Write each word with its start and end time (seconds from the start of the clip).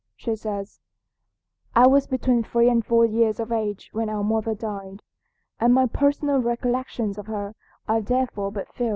She 0.15 0.35
says: 0.35 0.79
"I 1.75 1.85
was 1.85 2.07
between 2.07 2.41
three 2.43 2.69
and 2.71 2.83
four 2.83 3.05
years 3.05 3.39
of 3.39 3.51
age 3.51 3.89
when 3.91 4.09
our 4.09 4.23
mother 4.23 4.55
died, 4.55 5.03
and 5.59 5.75
my 5.75 5.85
personal 5.85 6.39
recollections 6.39 7.19
of 7.19 7.27
her 7.27 7.53
are 7.87 8.01
therefore 8.01 8.51
but 8.51 8.67
few. 8.73 8.89